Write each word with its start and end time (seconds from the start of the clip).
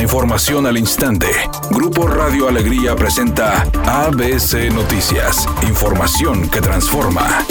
Información 0.00 0.66
al 0.66 0.78
instante. 0.78 1.26
Grupo 1.70 2.06
Radio 2.06 2.48
Alegría 2.48 2.96
presenta 2.96 3.62
ABC 3.84 4.72
Noticias. 4.72 5.46
Información 5.68 6.48
que 6.48 6.62
transforma. 6.62 7.44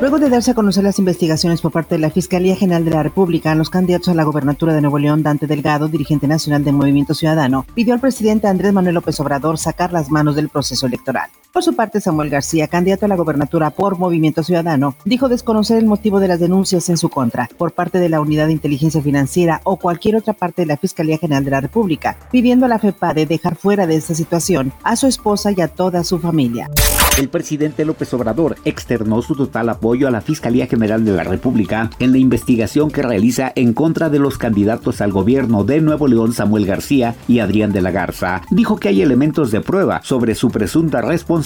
Luego 0.00 0.18
de 0.18 0.28
darse 0.28 0.50
a 0.50 0.54
conocer 0.54 0.82
las 0.82 0.98
investigaciones 0.98 1.60
por 1.60 1.70
parte 1.70 1.94
de 1.94 2.00
la 2.00 2.10
Fiscalía 2.10 2.56
General 2.56 2.84
de 2.84 2.90
la 2.90 3.04
República, 3.04 3.54
los 3.54 3.70
candidatos 3.70 4.08
a 4.08 4.14
la 4.14 4.24
gobernatura 4.24 4.74
de 4.74 4.80
Nuevo 4.80 4.98
León, 4.98 5.22
Dante 5.22 5.46
Delgado, 5.46 5.86
dirigente 5.86 6.26
nacional 6.26 6.64
del 6.64 6.74
Movimiento 6.74 7.14
Ciudadano, 7.14 7.64
pidió 7.74 7.94
al 7.94 8.00
presidente 8.00 8.48
Andrés 8.48 8.72
Manuel 8.72 8.96
López 8.96 9.18
Obrador 9.20 9.58
sacar 9.58 9.92
las 9.92 10.10
manos 10.10 10.34
del 10.34 10.48
proceso 10.48 10.86
electoral. 10.86 11.30
Por 11.52 11.62
su 11.62 11.74
parte, 11.74 12.00
Samuel 12.00 12.28
García, 12.28 12.68
candidato 12.68 13.06
a 13.06 13.08
la 13.08 13.16
gobernatura 13.16 13.70
por 13.70 13.98
Movimiento 13.98 14.42
Ciudadano, 14.42 14.94
dijo 15.06 15.30
desconocer 15.30 15.78
el 15.78 15.86
motivo 15.86 16.20
de 16.20 16.28
las 16.28 16.40
denuncias 16.40 16.90
en 16.90 16.98
su 16.98 17.08
contra 17.08 17.48
por 17.56 17.72
parte 17.72 17.98
de 17.98 18.10
la 18.10 18.20
Unidad 18.20 18.46
de 18.46 18.52
Inteligencia 18.52 19.00
Financiera 19.00 19.62
o 19.64 19.76
cualquier 19.76 20.16
otra 20.16 20.34
parte 20.34 20.62
de 20.62 20.66
la 20.66 20.76
Fiscalía 20.76 21.16
General 21.16 21.44
de 21.44 21.50
la 21.50 21.60
República, 21.62 22.18
pidiendo 22.30 22.66
a 22.66 22.68
la 22.68 22.78
FEPADE 22.78 23.24
dejar 23.24 23.56
fuera 23.56 23.86
de 23.86 23.96
esta 23.96 24.14
situación 24.14 24.72
a 24.82 24.94
su 24.96 25.06
esposa 25.06 25.50
y 25.50 25.62
a 25.62 25.68
toda 25.68 26.04
su 26.04 26.18
familia. 26.18 26.68
El 27.16 27.30
presidente 27.30 27.84
López 27.84 28.12
Obrador 28.14 28.56
externó 28.64 29.22
su 29.22 29.34
total 29.34 29.70
apoyo 29.70 30.06
a 30.06 30.12
la 30.12 30.20
Fiscalía 30.20 30.66
General 30.66 31.04
de 31.04 31.12
la 31.12 31.24
República 31.24 31.90
en 31.98 32.12
la 32.12 32.18
investigación 32.18 32.90
que 32.90 33.02
realiza 33.02 33.50
en 33.56 33.72
contra 33.72 34.10
de 34.10 34.20
los 34.20 34.38
candidatos 34.38 35.00
al 35.00 35.12
gobierno 35.12 35.64
de 35.64 35.80
Nuevo 35.80 36.06
León 36.06 36.34
Samuel 36.34 36.66
García 36.66 37.16
y 37.26 37.40
Adrián 37.40 37.72
de 37.72 37.80
la 37.80 37.90
Garza. 37.90 38.42
Dijo 38.50 38.76
que 38.76 38.90
hay 38.90 39.02
elementos 39.02 39.50
de 39.50 39.62
prueba 39.62 40.00
sobre 40.04 40.36
su 40.36 40.50
presunta 40.50 41.00
responsabilidad 41.00 41.37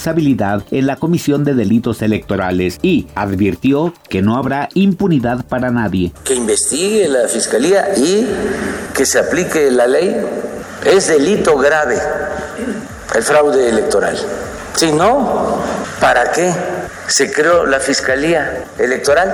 en 0.71 0.87
la 0.87 0.95
comisión 0.95 1.43
de 1.43 1.53
delitos 1.53 2.01
electorales 2.01 2.79
y 2.81 3.07
advirtió 3.15 3.93
que 4.09 4.21
no 4.21 4.37
habrá 4.37 4.69
impunidad 4.73 5.45
para 5.45 5.71
nadie. 5.71 6.11
Que 6.23 6.35
investigue 6.35 7.07
la 7.07 7.27
Fiscalía 7.27 7.95
y 7.97 8.27
que 8.93 9.05
se 9.05 9.19
aplique 9.19 9.71
la 9.71 9.87
ley. 9.87 10.15
Es 10.85 11.07
delito 11.07 11.57
grave 11.57 11.97
el 13.15 13.23
fraude 13.23 13.69
electoral. 13.69 14.17
Si 14.75 14.91
no, 14.91 15.59
¿para 15.99 16.31
qué 16.31 16.51
se 17.13 17.31
creó 17.31 17.67
la 17.67 17.79
Fiscalía 17.79 18.65
Electoral? 18.79 19.31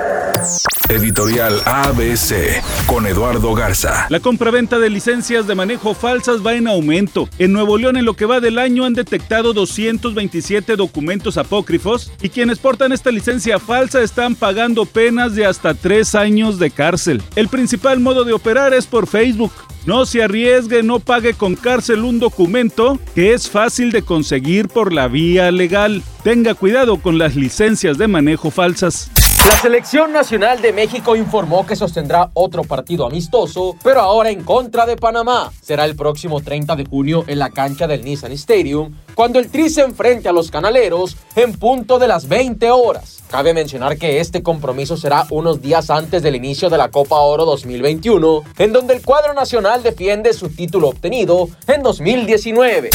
Editorial 0.90 1.62
ABC 1.64 2.62
con 2.84 3.06
Eduardo 3.06 3.54
Garza. 3.54 4.06
La 4.10 4.20
compraventa 4.20 4.78
de 4.78 4.90
licencias 4.90 5.46
de 5.46 5.54
manejo 5.54 5.94
falsas 5.94 6.44
va 6.44 6.52
en 6.52 6.68
aumento. 6.68 7.30
En 7.38 7.54
Nuevo 7.54 7.78
León 7.78 7.96
en 7.96 8.04
lo 8.04 8.12
que 8.12 8.26
va 8.26 8.40
del 8.40 8.58
año 8.58 8.84
han 8.84 8.92
detectado 8.92 9.54
227 9.54 10.76
documentos 10.76 11.38
apócrifos 11.38 12.12
y 12.20 12.28
quienes 12.28 12.58
portan 12.58 12.92
esta 12.92 13.10
licencia 13.10 13.58
falsa 13.58 14.02
están 14.02 14.34
pagando 14.34 14.84
penas 14.84 15.34
de 15.34 15.46
hasta 15.46 15.72
tres 15.72 16.14
años 16.14 16.58
de 16.58 16.70
cárcel. 16.70 17.22
El 17.34 17.48
principal 17.48 17.98
modo 17.98 18.24
de 18.24 18.34
operar 18.34 18.74
es 18.74 18.86
por 18.86 19.06
Facebook. 19.06 19.52
No 19.86 20.04
se 20.04 20.22
arriesgue, 20.22 20.82
no 20.82 20.98
pague 20.98 21.32
con 21.32 21.56
cárcel 21.56 22.04
un 22.04 22.20
documento 22.20 22.98
que 23.14 23.32
es 23.32 23.48
fácil 23.48 23.92
de 23.92 24.02
conseguir 24.02 24.68
por 24.68 24.92
la 24.92 25.08
vía 25.08 25.50
legal. 25.50 26.02
Tenga 26.22 26.52
cuidado 26.54 27.00
con 27.00 27.16
las 27.16 27.34
licencias 27.34 27.96
de 27.96 28.06
manejo 28.06 28.50
falsas. 28.50 29.10
La 29.48 29.56
selección 29.56 30.12
nacional 30.12 30.60
de 30.60 30.74
México 30.74 31.16
informó 31.16 31.64
que 31.66 31.74
sostendrá 31.74 32.28
otro 32.34 32.62
partido 32.62 33.06
amistoso, 33.06 33.74
pero 33.82 34.00
ahora 34.00 34.28
en 34.28 34.44
contra 34.44 34.84
de 34.84 34.96
Panamá. 34.96 35.50
Será 35.62 35.86
el 35.86 35.96
próximo 35.96 36.42
30 36.42 36.76
de 36.76 36.84
junio 36.84 37.24
en 37.26 37.38
la 37.38 37.48
cancha 37.48 37.86
del 37.86 38.04
Nissan 38.04 38.32
Stadium, 38.32 38.94
cuando 39.20 39.38
el 39.38 39.50
Tri 39.50 39.68
se 39.68 39.82
enfrente 39.82 40.30
a 40.30 40.32
los 40.32 40.50
canaleros 40.50 41.14
en 41.36 41.52
punto 41.52 41.98
de 41.98 42.08
las 42.08 42.26
20 42.26 42.70
horas. 42.70 43.18
Cabe 43.30 43.52
mencionar 43.52 43.98
que 43.98 44.18
este 44.18 44.42
compromiso 44.42 44.96
será 44.96 45.26
unos 45.28 45.60
días 45.60 45.90
antes 45.90 46.22
del 46.22 46.36
inicio 46.36 46.70
de 46.70 46.78
la 46.78 46.90
Copa 46.90 47.16
Oro 47.16 47.44
2021, 47.44 48.42
en 48.56 48.72
donde 48.72 48.94
el 48.94 49.04
cuadro 49.04 49.34
nacional 49.34 49.82
defiende 49.82 50.32
su 50.32 50.48
título 50.48 50.88
obtenido 50.88 51.50
en 51.66 51.82
2019. 51.82 52.90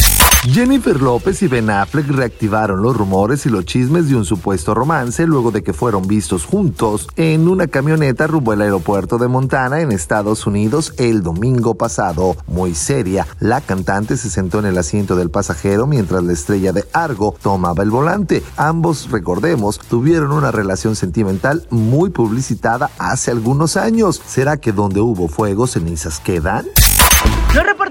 Jennifer 0.51 1.01
López 1.01 1.41
y 1.41 1.47
Ben 1.47 1.71
Affleck 1.71 2.07
reactivaron 2.07 2.81
los 2.83 2.95
rumores 2.95 3.47
y 3.47 3.49
los 3.49 3.65
chismes 3.65 4.09
de 4.09 4.15
un 4.15 4.25
supuesto 4.25 4.75
romance 4.75 5.25
luego 5.25 5.49
de 5.49 5.63
que 5.63 5.73
fueron 5.73 6.07
vistos 6.07 6.45
juntos 6.45 7.07
en 7.15 7.47
una 7.47 7.65
camioneta 7.65 8.27
rumbo 8.27 8.51
al 8.51 8.61
aeropuerto 8.61 9.17
de 9.17 9.27
Montana 9.27 9.81
en 9.81 9.91
Estados 9.91 10.45
Unidos 10.45 10.93
el 10.97 11.23
domingo 11.23 11.75
pasado. 11.75 12.35
Muy 12.45 12.75
seria, 12.75 13.25
la 13.39 13.59
cantante 13.59 14.17
se 14.17 14.29
sentó 14.29 14.59
en 14.59 14.65
el 14.65 14.77
asiento 14.77 15.15
del 15.15 15.31
pasajero 15.31 15.87
mientras 15.87 16.14
la 16.21 16.33
estrella 16.33 16.71
de 16.71 16.85
Argo 16.93 17.35
tomaba 17.41 17.83
el 17.83 17.91
volante. 17.91 18.43
Ambos, 18.57 19.09
recordemos, 19.11 19.79
tuvieron 19.79 20.31
una 20.31 20.51
relación 20.51 20.95
sentimental 20.95 21.65
muy 21.69 22.09
publicitada 22.09 22.91
hace 22.97 23.31
algunos 23.31 23.77
años. 23.77 24.21
¿Será 24.25 24.57
que 24.57 24.71
donde 24.71 25.01
hubo 25.01 25.27
fuego 25.27 25.67
cenizas 25.67 26.19
quedan? 26.19 26.65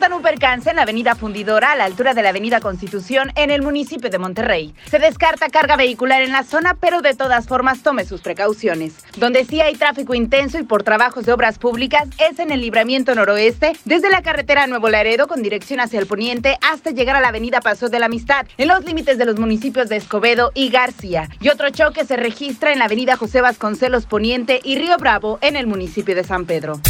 Percance 0.04 0.68
en 0.68 0.76
la 0.76 0.82
avenida 0.82 1.14
Fundidora 1.14 1.72
a 1.72 1.76
la 1.76 1.86
altura 1.86 2.12
de 2.12 2.22
la 2.22 2.28
avenida 2.28 2.60
Constitución 2.60 3.32
en 3.36 3.50
el 3.50 3.62
municipio 3.62 4.10
de 4.10 4.18
Monterrey. 4.18 4.74
Se 4.90 4.98
descarta 4.98 5.48
carga 5.48 5.76
vehicular 5.76 6.20
en 6.20 6.30
la 6.30 6.44
zona, 6.44 6.76
pero 6.78 7.00
de 7.00 7.14
todas 7.14 7.46
formas 7.46 7.82
tome 7.82 8.04
sus 8.04 8.20
precauciones. 8.20 8.92
Donde 9.16 9.46
sí 9.46 9.62
hay 9.62 9.76
tráfico 9.76 10.14
intenso 10.14 10.58
y 10.58 10.62
por 10.62 10.82
trabajos 10.82 11.24
de 11.24 11.32
obras 11.32 11.58
públicas 11.58 12.06
es 12.18 12.38
en 12.38 12.50
el 12.50 12.60
libramiento 12.60 13.14
noroeste, 13.14 13.72
desde 13.86 14.10
la 14.10 14.20
carretera 14.20 14.66
Nuevo 14.66 14.90
Laredo 14.90 15.26
con 15.26 15.42
dirección 15.42 15.80
hacia 15.80 16.00
el 16.00 16.06
poniente 16.06 16.58
hasta 16.60 16.90
llegar 16.90 17.16
a 17.16 17.22
la 17.22 17.28
avenida 17.28 17.62
Paso 17.62 17.88
de 17.88 17.98
la 17.98 18.06
Amistad, 18.06 18.46
en 18.58 18.68
los 18.68 18.84
límites 18.84 19.16
de 19.16 19.24
los 19.24 19.38
municipios 19.38 19.88
de 19.88 19.96
Escobedo 19.96 20.52
y 20.54 20.68
García. 20.68 21.30
Y 21.40 21.48
otro 21.48 21.70
choque 21.70 22.04
se 22.04 22.16
registra 22.16 22.74
en 22.74 22.78
la 22.78 22.84
avenida 22.84 23.16
José 23.16 23.40
Vasconcelos 23.40 24.04
Poniente 24.04 24.60
y 24.62 24.76
Río 24.76 24.98
Bravo 24.98 25.38
en 25.40 25.56
el 25.56 25.66
municipio 25.66 26.14
de 26.14 26.24
San 26.24 26.44
Pedro. 26.44 26.80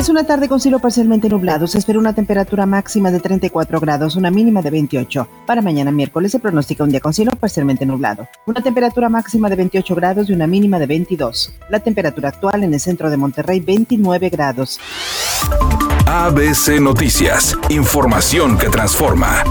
Es 0.00 0.08
una 0.08 0.24
tarde 0.24 0.48
con 0.48 0.60
cielo 0.60 0.78
parcialmente 0.78 1.28
nublado. 1.28 1.66
Se 1.66 1.76
espera 1.76 1.98
una 1.98 2.14
temperatura 2.14 2.64
máxima 2.64 3.10
de 3.10 3.20
34 3.20 3.78
grados, 3.80 4.16
una 4.16 4.30
mínima 4.30 4.62
de 4.62 4.70
28. 4.70 5.28
Para 5.44 5.60
mañana 5.60 5.90
miércoles 5.90 6.32
se 6.32 6.38
pronostica 6.38 6.84
un 6.84 6.90
día 6.90 7.00
con 7.00 7.12
cielo 7.12 7.32
parcialmente 7.32 7.84
nublado. 7.84 8.26
Una 8.46 8.62
temperatura 8.62 9.10
máxima 9.10 9.50
de 9.50 9.56
28 9.56 9.94
grados 9.94 10.30
y 10.30 10.32
una 10.32 10.46
mínima 10.46 10.78
de 10.78 10.86
22. 10.86 11.52
La 11.68 11.80
temperatura 11.80 12.30
actual 12.30 12.64
en 12.64 12.72
el 12.72 12.80
centro 12.80 13.10
de 13.10 13.18
Monterrey 13.18 13.60
29 13.60 14.30
grados. 14.30 14.80
ABC 16.06 16.80
Noticias. 16.80 17.54
Información 17.68 18.56
que 18.56 18.70
transforma. 18.70 19.44